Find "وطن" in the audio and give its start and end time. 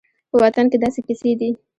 0.43-0.65